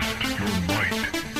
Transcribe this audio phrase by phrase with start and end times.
[0.00, 1.33] Test your might.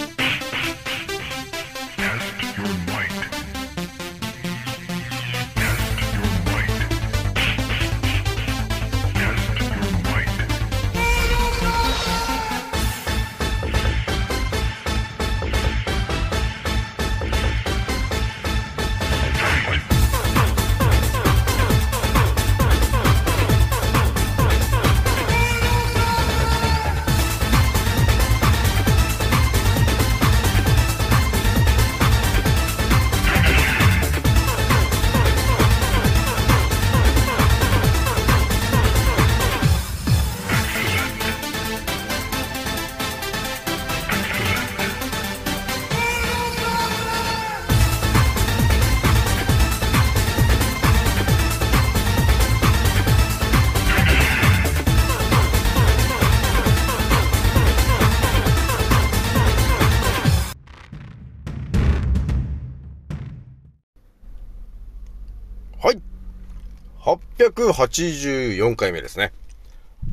[67.54, 69.32] 884回目ですね。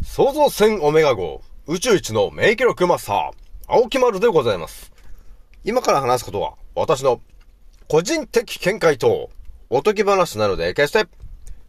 [0.03, 3.31] 創造船オメガ号宇宙一の名記録マスター、
[3.67, 4.92] 青木丸でございます。
[5.64, 7.20] 今から話すことは私の
[7.88, 9.31] 個人的見解と
[9.72, 11.08] おとぎ話なので決して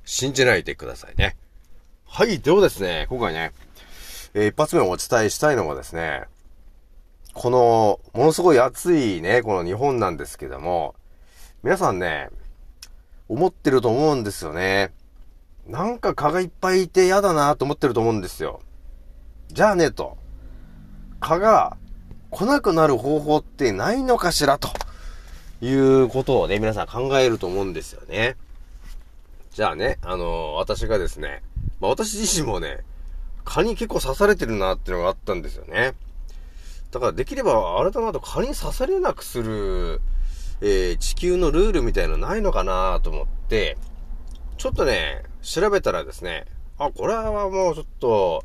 [0.05, 1.37] 信じないでくださいね。
[2.05, 3.53] はい、ではですね、今回ね、
[4.34, 6.25] えー、一発目お伝えしたいのはですね、
[7.33, 10.95] この、ものすごい暑いね、この日本なんですけども、
[11.62, 12.29] 皆さんね、
[13.31, 14.92] 思ってると思うんですよね。
[15.67, 18.61] なんか蚊がいっぱいいて嫌だなと思ってると思うんですよ。
[19.49, 20.17] じゃあね、と。
[21.21, 21.77] 蚊が
[22.31, 24.71] 来なくなる方法ってないのかしらと
[25.61, 28.37] いうことをね、皆さん考えると思うんですよね。
[29.53, 31.43] じゃあね、あのー、私がですね、
[31.79, 32.81] まあ私自身もね、
[33.45, 35.95] 蚊に結構刺されてるなっていうのがあったんですよね。
[36.91, 40.01] だからできれば、あれだなと蚊に刺されなくする、
[40.61, 43.77] えー、地球のルールみたいなのないのかなと思って、
[44.62, 46.46] ちょっとね、調べたらですね、
[46.78, 48.45] あ、これはもうちょっと、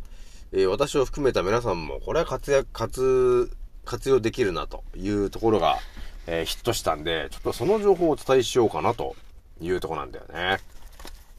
[0.52, 3.56] えー、私を含めた皆さんも、これは活躍、活、
[3.86, 5.78] 活用できるなというところが、
[6.26, 9.16] えー、ヒットしたんで、ちょっとその情報をお伝えしようかなと
[9.62, 10.58] いうとこなんだよね。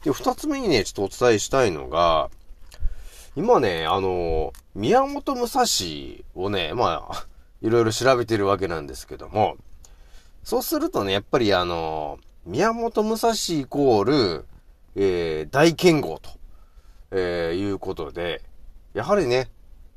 [0.04, 2.30] で、二つ目にね、ちょっとお伝えしたいのが、
[3.34, 5.64] 今ね、あの、宮本武蔵
[6.36, 7.26] をね、まあ、
[7.62, 9.56] いろいろ調べてるわけなんですけども、
[10.44, 14.47] そうするとね、やっぱりあの、宮本武蔵イコール、
[15.00, 16.30] えー、大剣豪と、
[17.12, 18.42] えー、いうことで、
[18.94, 19.48] やはりね、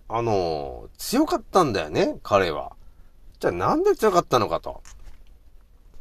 [0.08, 2.74] あのー、強かったんだよね、彼は。
[3.40, 4.84] じゃあなんで強かったのかと。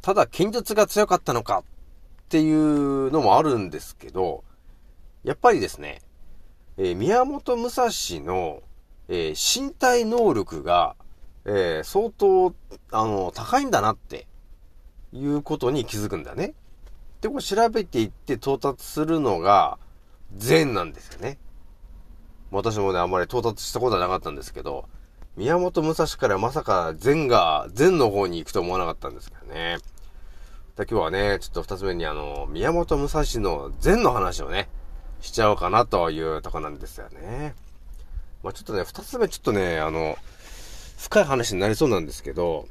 [0.03, 1.63] ただ剣術が強かったのかっ
[2.29, 4.43] ていうのもあるんですけど、
[5.23, 6.03] やっぱりですね、
[6.77, 7.87] えー、宮本武蔵
[8.23, 8.61] の、
[9.07, 10.95] えー、身体能力が、
[11.45, 12.53] えー、相当、
[12.91, 14.27] あの、高いんだなって
[15.11, 16.53] いうことに気づくんだね。
[17.21, 19.77] で、これ調べていって到達するのが、
[20.35, 21.37] 善なんですよね。
[22.51, 24.85] 私もね、あんまり到達したことはなかったんですけど、
[25.37, 29.77] 宮本武蔵からまさか善が、善の方に行くと思わなかったんですけどね。
[30.77, 34.67] 今日はね、ちょっと二つ目にあの、宮本武蔵の善の話をね、
[35.21, 37.53] しちゃおうかなというとこなんですよね。
[38.43, 40.17] まあちょっとね、二つ目ちょっとね、あの、
[40.97, 42.67] 深い話になりそうなんですけど、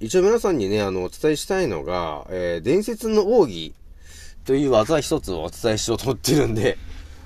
[0.00, 3.74] 一応皆さんにね、あの、お伝えしたいのが、えー、伝説の奥義
[4.44, 6.78] という技一つをお伝えしようと思ってるんで、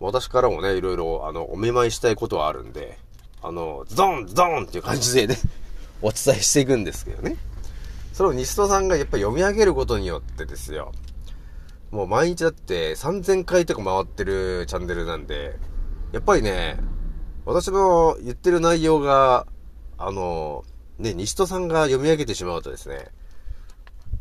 [0.00, 2.98] 私からもね、いろいろ、あの、お見舞いしたいことはあるんで、
[3.42, 5.36] あの、ズドンズドンっていう感じでね、
[6.02, 7.36] お伝えしていくんですけどね。
[8.12, 10.92] それを西戸さんがやっぱ読み上げることによってですよ、
[11.90, 15.56] もう毎日だって3000回とか回ってるチャンネルなんで、
[16.12, 16.78] やっぱりね、
[17.44, 19.46] 私の言ってる内容が、
[19.96, 20.64] あの、
[20.98, 23.06] ね、西戸さんが読み上げてしまうとですね、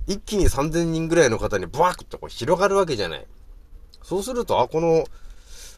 [0.08, 3.28] 一気に3000人ぐらいの方にブワーッとこう広がるわけじゃない。
[4.02, 5.06] そうすると、あ、この、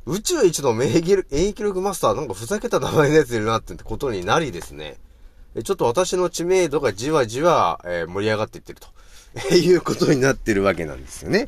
[0.06, 4.98] 宇宙一の免疫力マスターなんかふざけた名前のやついるなってことになりですね。
[5.64, 8.88] ちょっと私の知名度がじわじわ、え、盛り上がっていってると
[9.56, 11.48] いうことになってるわけなんですよね。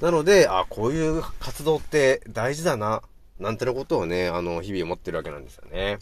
[0.00, 3.02] なので、あ、こういう活動って大事だな、
[3.38, 5.98] なんてのことをね、あの、日々思ってるわけなんですよね。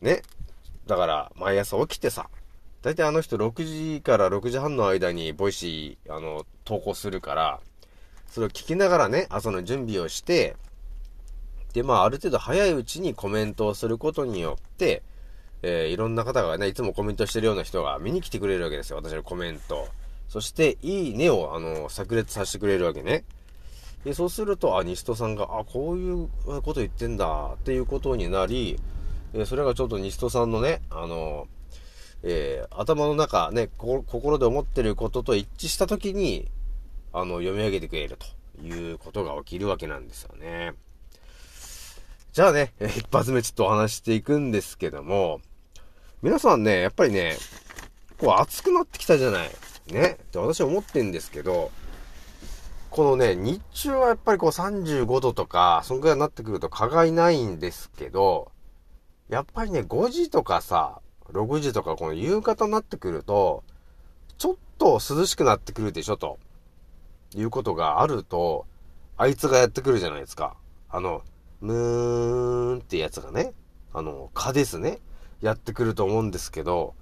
[0.00, 0.22] ね。
[0.86, 2.28] だから、毎朝起きてさ、
[2.82, 7.60] だいたいあの人6時から6時半の間にボイシー、あの、投稿するから、
[8.28, 10.56] それを聞きながらね、朝の準備をして、
[11.72, 15.02] で、まあ、ある程度早いうちにコメントをすることによって、
[15.62, 19.88] えー、いろんな方がね、いつもコメントしてるような人が見に来てくれるわけですよ、私のコメント。
[20.28, 23.24] そして、いいねを、あの、炸裂させてくれるわけね。
[24.04, 26.28] で、そうすると、あ、西戸さんが、あ、こういう
[26.62, 28.78] こと言ってんだ、っていうことになり、
[29.34, 31.46] えそれがちょっと西戸さんのね、あの、
[32.22, 36.48] えー、頭の中、ね、心で思ってることと一致したときに、
[37.12, 40.74] あの、読み上げてくれるということが起きるわけなんですよね。
[42.32, 45.40] じゃあね、一発目ちょっとお話していくんですけども、
[46.22, 47.38] 皆さんね、やっぱりね、
[48.18, 49.50] こう暑くなってきたじゃない。
[49.90, 50.18] ね。
[50.22, 51.70] って私は思ってんですけど、
[52.90, 58.52] このね、日中はやっぱりこう35度とか、そんくらいになってくると蚊がいないんですけど、
[59.30, 61.00] やっぱりね、5時とかさ、
[61.32, 63.64] 6時とかこの夕方になってくると、
[64.36, 66.38] ちょっと涼しくなってくるでしょ、と
[67.34, 68.66] いうことがあると、
[69.16, 70.54] あいつがやってくるじゃないですか。
[70.90, 71.22] あの、
[71.62, 73.54] ムーンってやつがね、
[73.94, 74.98] あの、蚊ですね。
[75.40, 76.94] やってくると思うんですけど、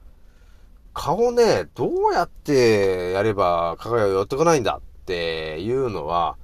[0.95, 6.37] 顔ね、どうやってやれば蚊が寄ってこないんだっていうのは、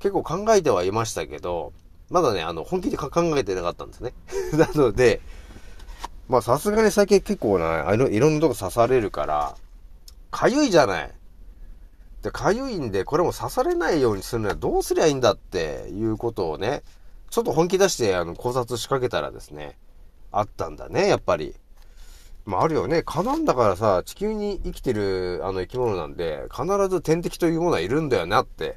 [0.00, 1.72] 結構考えてはいましたけど、
[2.10, 4.12] まだね、あの、本気で考えてなかったんですね。
[4.52, 5.20] なので、
[6.28, 9.56] まあさすがに最近結構な、あの、いろんなとこ刺されるから、
[10.30, 11.14] かゆいじゃない。
[12.22, 16.82] で、かゆいんで、これも刺されないようにするにはどうすりゃいいんだっていうことをね、
[17.30, 19.76] ちょっと本気出して、あの、考察仕掛けたらですね、
[20.38, 21.54] あったんだね、やっぱり。
[22.44, 23.02] まあ、あるよね。
[23.02, 28.76] 蚊なんだからさ、地球に生きてる、あの、生き物なんで、必ず天敵というものはいるんだよなって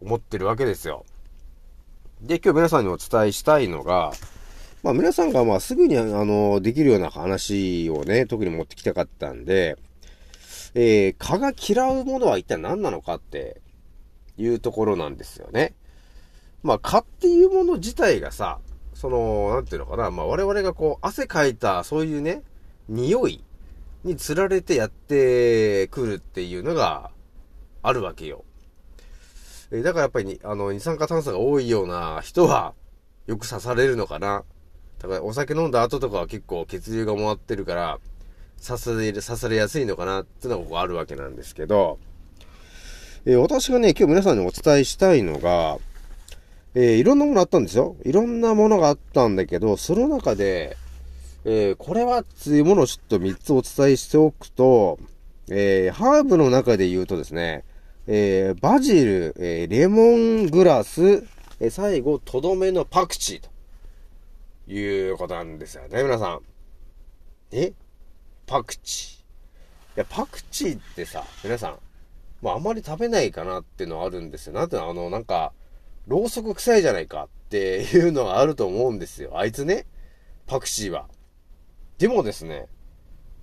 [0.00, 1.04] 思ってるわけですよ。
[2.22, 4.12] で、今日皆さんにお伝えしたいのが、
[4.82, 9.76] まあ皆さんがまあすぐにあの、できるような話をね、特に持ってきたかったんで、
[10.74, 13.60] えー、蚊が嫌うものは一体何なのかって
[14.36, 15.74] いうところなんですよね。
[16.62, 18.60] まあ蚊っていうもの自体がさ、
[18.98, 22.42] その、なんていうのかな、まあ我々がこう汗かいたそういうね、
[22.88, 23.44] 匂い
[24.02, 27.12] に釣られてやってくるっていうのが
[27.84, 28.44] あるわけよ。
[29.70, 32.74] えだからやっぱりあの、二酸化炭素が多いような人は、
[33.28, 34.42] よく刺されるのかな。
[34.98, 38.00] だからお酒飲んだ後とかは結構血流が回ってるから、
[38.66, 42.00] 刺される、刺されやすいのかなっていうのがここあるわけなんですけど、
[43.26, 45.78] えー、私がね、今日皆さんにお伝えしたいのが、
[46.80, 47.96] えー、いろんなものあったんですよ。
[48.04, 50.76] いろんなものがあったんだけど、その中で、
[51.44, 55.00] えー、これはっていうものをちょっと3つお伝えしておくと、
[55.50, 57.64] えー、ハーブの中で言うとですね、
[58.06, 61.26] えー、バジル、えー、レモングラス、
[61.58, 63.50] えー、最後、とどめのパクチーと
[64.72, 66.40] いうことなんですよね、皆さん。
[67.50, 67.72] え？
[68.46, 69.16] パクチー。
[69.16, 69.20] い
[69.96, 71.78] や、パクチーってさ、皆さん、
[72.40, 74.52] まあ、あんまり食べないかなっていうのはあるんですよ。
[74.52, 75.52] なんていうの、あの、なんか、
[76.08, 79.38] ろうそく臭いじゃないかっていうのはあると思うんですよ。
[79.38, 79.86] あいつね、
[80.46, 81.06] パクチーは。
[81.98, 82.66] でもですね、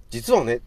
[0.10, 0.62] 実はね、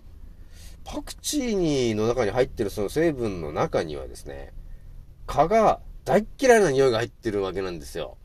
[0.84, 4.52] パクチーにの中に入ってるその成分の中にはですね、
[5.26, 8.16] 蚊が大嫌いな匂いが入ってるわけなんですよ。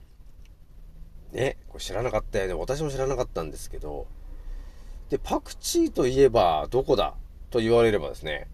[1.34, 2.54] ね、これ知らなかったよね。
[2.54, 4.08] 私も知らなかったんですけど、
[5.10, 7.16] で、パクチーといえばどこだ
[7.50, 8.48] と言われればですね、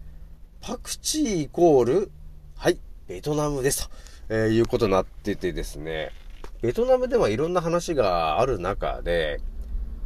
[0.60, 2.10] パクチーイコール、
[2.56, 3.94] はい、ベトナムですと、
[4.32, 6.12] えー、いうことになっててですね、
[6.62, 9.40] ベトナムではいろんな話がある中で、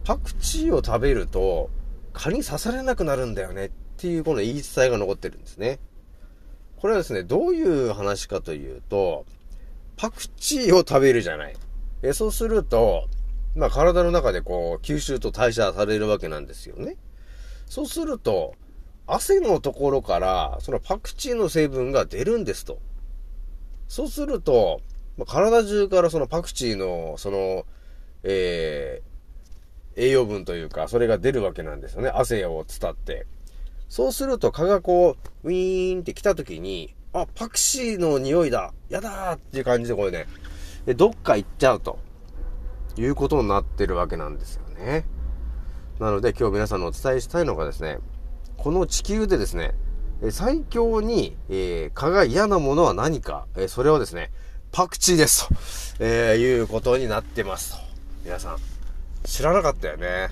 [0.02, 1.70] パクチーを食べると
[2.14, 5.78] 蚊に刺されなくなるんだよねっていうこの言い伝えが残ってるんですね。
[6.78, 9.26] これはですね、どういう話かというと、
[9.96, 11.56] パクチーを食べるじゃない。
[12.02, 13.08] えそうすると、
[13.54, 16.96] まあ体の中でこう吸収と代謝されるわけなんですよね。
[17.66, 18.54] そうすると、
[19.06, 22.78] 汗のところからそのパクチーの成分が出るんですと。
[23.94, 24.80] そうすると、
[25.16, 27.64] まあ、体中からそのパクチーのその、
[28.24, 32.08] えー、栄養分というか、それが出るわけなんですよね。
[32.08, 33.24] 汗を伝って。
[33.88, 40.26] そうすると蚊がこう、ウィーンって来た時に、あ、パクチーの匂いだやだーっていう感じでこれね、
[40.86, 42.00] で、どっか行っちゃうと、
[42.96, 45.06] いうことになってるわけなんですよね。
[46.00, 48.00] なので今日皆さんのお伝えしたいのがですね、
[48.56, 49.76] この地球でですね、
[50.30, 54.30] 最強に、えー、蚊が嫌なものは何か、えー、それはですね、
[54.72, 55.54] パクチーですと、
[56.00, 57.78] えー、いうことになってますと。
[58.24, 58.58] 皆さん、
[59.24, 60.28] 知らなかったよね。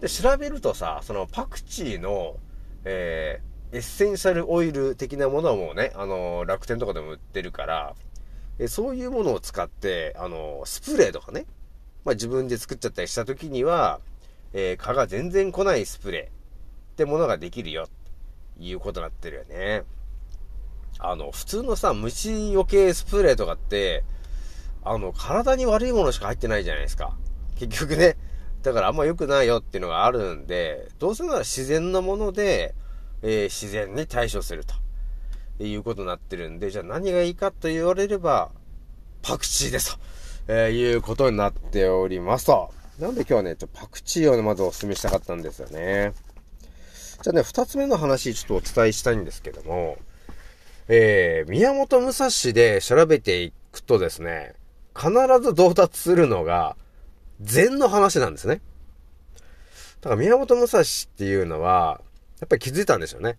[0.00, 2.36] で、調べるとさ、そのパクチーの、
[2.84, 7.94] えー、エッセンシャルオイル的なものはもうね、あのー、楽天とかでも売ってるから、
[8.58, 11.46] えそういうものを使って、あのスプレーとかね、
[12.04, 14.00] まあ、自分で作っちゃったりした時には、
[14.52, 17.88] えー、蚊が全然来ないスプレーってものができるよ、
[18.58, 19.84] いうことになってるよね。
[20.98, 24.04] あの、普通のさ、虫よけスプレーとかって、
[24.84, 27.16] あの、体に悪いものしか入ってないじゃないですか。
[27.56, 28.16] 結局ね。
[28.62, 32.74] だからあんま良くないよっていうのがあるんで、どうせなら自然なもので、
[33.22, 34.74] えー、自然に対処すると。
[35.64, 38.50] いうことになってるんで、じゃあ何がいいかと言われれば、
[39.22, 40.00] パクチーですと、
[40.48, 42.72] えー、いうことになっておりますと。
[42.98, 46.12] なんで今日はね、ちょパクチーをね、まずお勧めしたかったんですよね。
[47.22, 49.98] じゃあね、二つ目の話、ちょっとお伝えしたいんですけども、
[50.86, 54.54] えー、宮本武蔵で調べていくとですね、
[54.96, 55.10] 必
[55.42, 56.76] ず到達するのが、
[57.40, 58.60] 禅の話なんですね。
[60.00, 60.84] だから宮本武蔵っ
[61.16, 62.00] ていうのは、
[62.40, 63.36] やっぱり気づいたんですよね。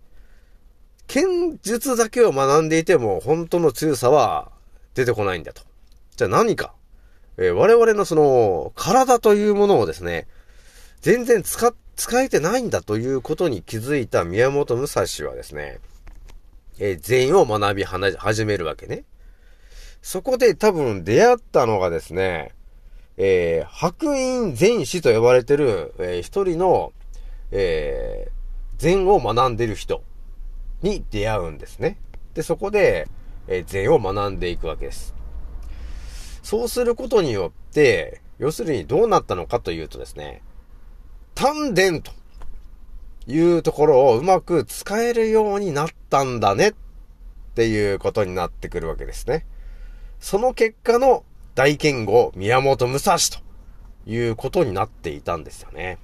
[1.07, 4.51] 剣術だけを学んでいても、本当の強さは
[4.93, 5.63] 出てこないんだと。
[6.17, 6.73] じゃあ何か。
[7.37, 10.27] えー、我々のその、体というものをですね、
[11.01, 15.79] 全然使っ、使えてないんだということに気づいた宮本武蔵はですね、
[16.79, 19.03] えー、禅を学び始めるわけね。
[20.01, 22.53] そこで多分出会ったのがですね、
[23.17, 26.93] えー、白院禅師と呼ばれてる、えー、一人の、
[27.51, 30.01] えー、禅を学んでる人
[30.81, 31.97] に出会うんですね。
[32.33, 33.09] で、そこで、
[33.49, 35.13] えー、禅を学んでいくわけです。
[36.43, 40.41] そうすることによって、要するにどうなったのかというとですね、
[41.39, 42.11] 丹田と
[43.25, 46.73] いうところをうまく使えるようになったんだねっ
[47.55, 49.45] ていうことになってくるわけですね。
[50.19, 51.23] その結果の
[51.55, 53.39] 大剣豪宮本武蔵と
[54.05, 55.97] いうことになっていたんですよね。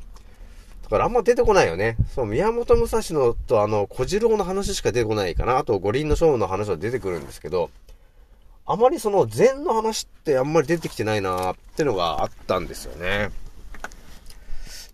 [0.83, 1.97] だからあんま出てこないよね。
[2.15, 5.57] そう、宮本武蔵のとあの、小次郎の話しか出てこないかな。
[5.57, 7.71] あと、五輪の勝負の話は出てくるんですけど、
[8.65, 13.31] あまりその禅の話ってあんまり出てきてないなーってのがあったんですよね。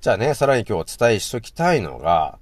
[0.02, 2.40] じゃあね、さらに今日お伝えしときたいのが、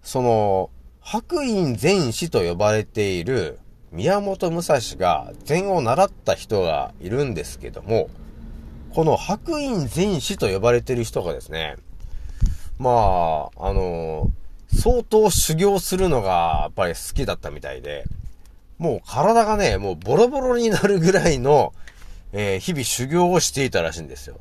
[0.00, 3.58] その、白院禅師と呼ばれている
[3.90, 8.10] 宮本武蔵が禅を習った人がいるんですけども、
[8.94, 11.78] この白院禅師と呼ばれている人がですね、
[12.78, 14.30] まあ、あの、
[14.72, 18.04] 相当修行するのがやっぱり好きだったみたいで、
[18.78, 21.74] もう体がね、もうボロボロになるぐらいの、
[22.32, 24.38] えー、日々修行をしていたらしいんですよ。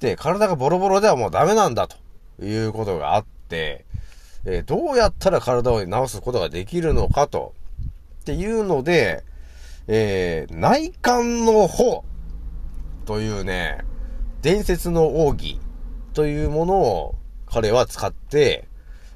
[0.00, 1.96] で、体がボロボロではもうダメなんだと
[2.44, 3.84] いうことがあって、
[4.44, 7.54] えー、どうやったら体を治すことができるのかと、
[8.20, 9.24] っていうので、
[9.86, 12.04] えー、内観の方
[13.06, 13.84] というね、
[14.42, 15.60] 伝説の奥義
[16.12, 17.14] というものを
[17.46, 18.68] 彼は使って、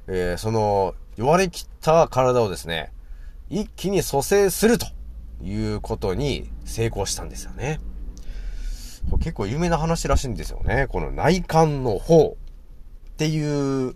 [0.07, 2.91] えー、その弱りきった体をですね、
[3.49, 4.87] 一気に蘇生すると
[5.43, 7.79] いうことに成功したんですよね。
[9.19, 10.87] 結構有名な話らしいんですよね。
[10.89, 12.37] この内観の方
[13.13, 13.95] っていう、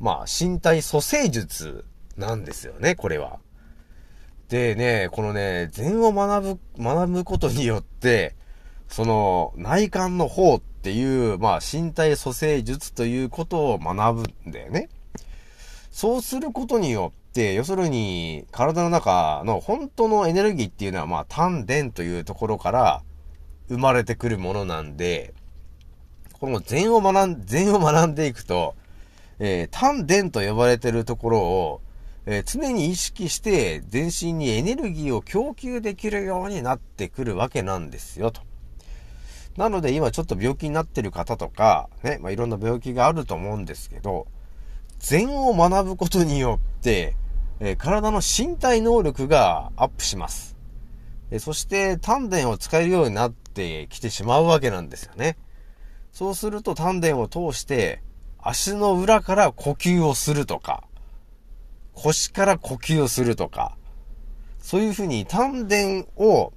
[0.00, 1.84] まあ、身体蘇生術
[2.16, 3.38] なんですよね、これは。
[4.48, 8.34] でね、このね、禅を学ぶ、学ぶことによって、
[8.88, 14.88] その内観の方っていう、まあ、身体蘇生術ということを学ぶんだよね。
[15.90, 23.02] そうすることによって、要するに、体の中の本当のエネルギーっていうのは、まあ、丹田というところから
[23.70, 25.32] 生まれてくるものなんで、
[26.40, 28.74] この禅を学ん、禅を学んでいくと、
[29.38, 31.80] えー、丹田と呼ばれてるところを、
[32.26, 38.42] えー、常に意識して全身にエネルギーを供給できるようになってくるわけなんですよ、と。
[39.56, 44.26] なので今ちょっと病気になってる方とか、ね、まあ、いろんな病気があると思うんですけど、
[44.98, 47.14] 禅を学ぶことによって、
[47.60, 50.49] えー、体の身体能力がアップします。
[51.38, 55.36] そして丹田を使えるようになってきてしまうわけなんですよね。
[56.12, 58.02] そうすると丹田を通して
[58.38, 60.84] 足の裏から呼吸をするとか、
[61.94, 63.76] 腰から呼吸をするとか、
[64.58, 65.76] そういうふうに丹田
[66.16, 66.52] を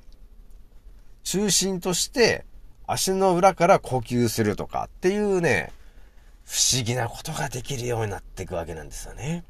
[1.24, 2.46] 中心として
[2.88, 5.72] 足の裏から呼吸するとかっていうね、
[6.46, 9.44] 不思議なことができるようになっていくわけなんですよね。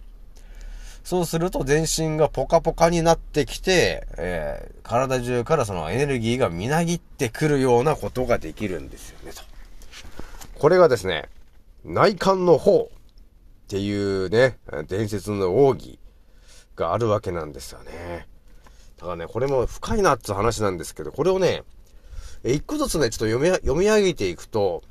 [1.04, 9.42] そうすると全身がポカポカになってきて、えー、体中からそのエネルギーがみなぎってくるようなことができるんですよね、と。
[10.58, 11.30] これがですね、
[11.84, 14.58] 内観の方っていうね、
[14.88, 16.00] 伝説の奥義
[16.78, 18.28] があるわけなんですよね。
[18.98, 21.64] だからね、これも深いなって話なんですけど、これをね、
[22.46, 24.84] 一個ずつね、ちょっと読み、読み上げていくと、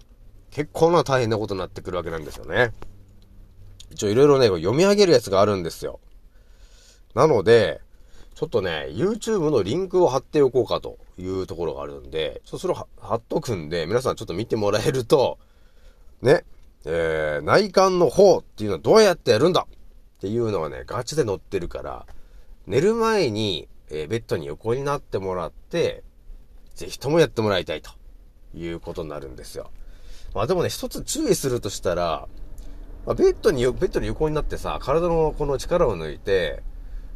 [0.51, 2.73] 結構な大変なことになってくるわけなんですよね。
[3.93, 6.01] 一応いろいろね、読み上げるやつがあるんですよ。
[7.15, 7.81] なので、
[8.35, 15.39] ちょっとね、YouTube のリンクを貼っておこうかというところがあるんで、ちょっとそれを貼っとくんで、皆さんちょっと見てもらえると、
[16.23, 16.45] ね、
[16.85, 22.07] えー、内観の方っていうのはどうやってやるんだっていうのがね、ガチで載ってるから、
[22.67, 26.03] 寝る前に、えー、ベッドに横になってもらって、
[26.75, 27.91] ぜひともやってもらいたいと
[28.55, 29.71] いうことになるんですよ。
[30.35, 32.27] まあでもね、一つ注意するとしたら、
[33.07, 36.63] まあ、ベッドに、ベッドに横になってさ、体のこの力を抜いて、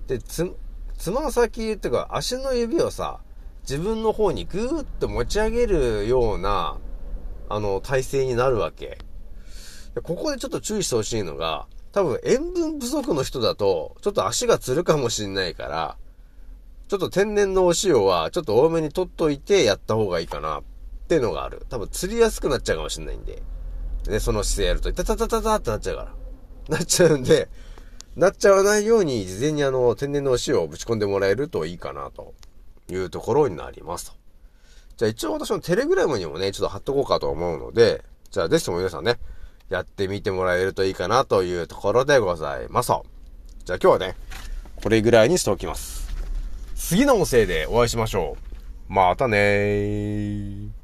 [0.08, 0.54] で、つ、
[0.96, 3.20] つま先っていうか足の指をさ、
[3.62, 6.78] 自分の方にぐーっと持ち上げるような、
[7.48, 8.98] あの、体勢になるわけ。
[10.02, 15.96] ここでちょっと注意してほしいのが、多分塩分不足の人だと、ちょっと足がつるかもしんないから、
[16.88, 20.62] ちょっと天然のお塩はちょっと多めに取っといてやった方がいいかなっ
[21.08, 21.66] ていうのがある。
[21.68, 23.42] 多分釣りやすくなっちゃうかもしんないんで。
[24.06, 26.14] で、その姿勢やると、タタタタタってなっちゃうから。
[26.76, 27.48] なっちゃうんで、
[28.16, 32.34] なっちゃわないように事前にあの、天然のお塩をぶち込んでもらえるといいかなと
[32.88, 34.12] いうところになりますと。
[34.96, 39.18] じゃあ一応私のテレグラムにもね、ちょっと貼っとこうかと思うので、じゃあぜひとも皆さんね、
[39.68, 42.92] やってみてもらえるといいかなというところでございます
[43.64, 44.16] じゃあ今日はね、
[44.82, 46.06] これぐらいにしておきます。
[46.74, 48.36] 次の音声でお会いしましょ
[48.88, 48.92] う。
[48.92, 50.75] またねー。